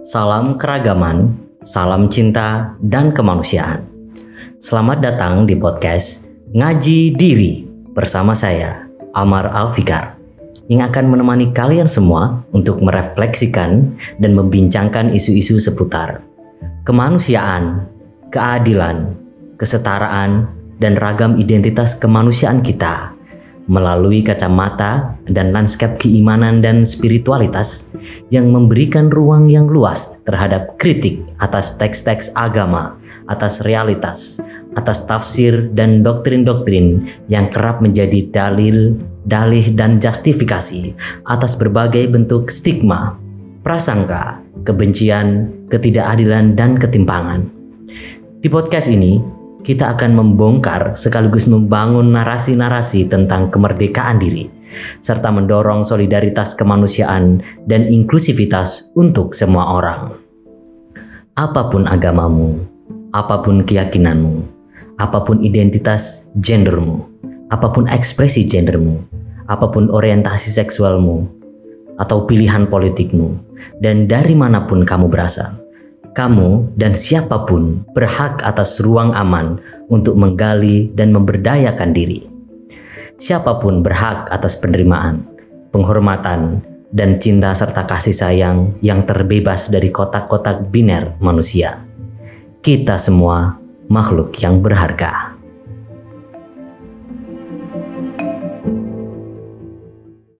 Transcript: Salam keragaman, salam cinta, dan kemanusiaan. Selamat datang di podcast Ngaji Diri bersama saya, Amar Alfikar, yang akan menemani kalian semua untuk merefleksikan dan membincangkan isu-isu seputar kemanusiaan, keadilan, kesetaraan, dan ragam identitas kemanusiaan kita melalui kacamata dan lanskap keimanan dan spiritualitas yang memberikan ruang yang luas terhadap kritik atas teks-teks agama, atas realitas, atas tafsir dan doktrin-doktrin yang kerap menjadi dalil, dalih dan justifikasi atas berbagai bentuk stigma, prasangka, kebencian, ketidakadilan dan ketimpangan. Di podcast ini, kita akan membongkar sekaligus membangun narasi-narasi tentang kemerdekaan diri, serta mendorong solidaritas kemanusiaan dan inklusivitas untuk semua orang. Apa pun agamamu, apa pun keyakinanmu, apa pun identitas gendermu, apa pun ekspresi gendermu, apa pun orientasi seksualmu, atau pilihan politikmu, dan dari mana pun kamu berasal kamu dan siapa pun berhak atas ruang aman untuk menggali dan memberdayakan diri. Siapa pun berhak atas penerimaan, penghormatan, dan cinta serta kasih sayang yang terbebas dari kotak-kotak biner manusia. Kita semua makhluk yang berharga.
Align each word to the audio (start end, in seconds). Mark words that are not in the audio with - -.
Salam 0.00 0.56
keragaman, 0.56 1.36
salam 1.60 2.08
cinta, 2.08 2.72
dan 2.80 3.12
kemanusiaan. 3.12 3.84
Selamat 4.56 5.04
datang 5.04 5.44
di 5.44 5.52
podcast 5.52 6.24
Ngaji 6.56 7.20
Diri 7.20 7.68
bersama 7.92 8.32
saya, 8.32 8.88
Amar 9.12 9.52
Alfikar, 9.52 10.16
yang 10.72 10.88
akan 10.88 11.04
menemani 11.04 11.52
kalian 11.52 11.84
semua 11.84 12.40
untuk 12.56 12.80
merefleksikan 12.80 13.92
dan 14.16 14.32
membincangkan 14.32 15.12
isu-isu 15.12 15.60
seputar 15.60 16.24
kemanusiaan, 16.88 17.84
keadilan, 18.32 19.12
kesetaraan, 19.60 20.48
dan 20.80 20.96
ragam 20.96 21.36
identitas 21.36 21.92
kemanusiaan 21.92 22.64
kita 22.64 23.12
melalui 23.70 24.26
kacamata 24.26 25.14
dan 25.30 25.54
lanskap 25.54 25.94
keimanan 26.02 26.58
dan 26.58 26.82
spiritualitas 26.82 27.94
yang 28.34 28.50
memberikan 28.50 29.06
ruang 29.14 29.46
yang 29.46 29.70
luas 29.70 30.18
terhadap 30.26 30.74
kritik 30.82 31.22
atas 31.38 31.78
teks-teks 31.78 32.34
agama, 32.34 32.98
atas 33.30 33.62
realitas, 33.62 34.42
atas 34.74 35.06
tafsir 35.06 35.70
dan 35.70 36.02
doktrin-doktrin 36.02 37.06
yang 37.30 37.46
kerap 37.54 37.78
menjadi 37.78 38.26
dalil, 38.34 38.98
dalih 39.30 39.70
dan 39.78 40.02
justifikasi 40.02 40.90
atas 41.30 41.54
berbagai 41.54 42.10
bentuk 42.10 42.50
stigma, 42.50 43.14
prasangka, 43.62 44.42
kebencian, 44.66 45.46
ketidakadilan 45.70 46.58
dan 46.58 46.74
ketimpangan. 46.74 47.46
Di 48.42 48.50
podcast 48.50 48.90
ini, 48.90 49.39
kita 49.60 49.92
akan 49.96 50.16
membongkar 50.16 50.96
sekaligus 50.96 51.44
membangun 51.44 52.16
narasi-narasi 52.16 53.08
tentang 53.12 53.52
kemerdekaan 53.52 54.16
diri, 54.16 54.48
serta 55.04 55.28
mendorong 55.28 55.84
solidaritas 55.84 56.56
kemanusiaan 56.56 57.44
dan 57.68 57.88
inklusivitas 57.88 58.88
untuk 58.96 59.36
semua 59.36 59.76
orang. 59.76 60.16
Apa 61.36 61.68
pun 61.68 61.84
agamamu, 61.84 62.64
apa 63.12 63.40
pun 63.44 63.64
keyakinanmu, 63.64 64.44
apa 64.96 65.24
pun 65.24 65.44
identitas 65.44 66.28
gendermu, 66.40 67.04
apa 67.52 67.68
pun 67.72 67.88
ekspresi 67.88 68.44
gendermu, 68.48 69.00
apa 69.48 69.68
pun 69.68 69.92
orientasi 69.92 70.52
seksualmu, 70.52 71.28
atau 72.00 72.24
pilihan 72.24 72.64
politikmu, 72.64 73.36
dan 73.84 74.08
dari 74.08 74.32
mana 74.32 74.64
pun 74.64 74.88
kamu 74.88 75.12
berasal 75.12 75.60
kamu 76.12 76.74
dan 76.74 76.92
siapa 76.92 77.46
pun 77.46 77.86
berhak 77.94 78.42
atas 78.42 78.82
ruang 78.82 79.14
aman 79.14 79.62
untuk 79.90 80.18
menggali 80.18 80.90
dan 80.98 81.14
memberdayakan 81.14 81.94
diri. 81.94 82.26
Siapa 83.20 83.60
pun 83.60 83.84
berhak 83.84 84.32
atas 84.32 84.56
penerimaan, 84.56 85.22
penghormatan, 85.70 86.64
dan 86.90 87.22
cinta 87.22 87.54
serta 87.54 87.86
kasih 87.86 88.16
sayang 88.16 88.74
yang 88.82 89.06
terbebas 89.06 89.70
dari 89.70 89.94
kotak-kotak 89.94 90.72
biner 90.74 91.14
manusia. 91.22 91.86
Kita 92.60 92.98
semua 92.98 93.60
makhluk 93.86 94.34
yang 94.42 94.58
berharga. 94.58 95.29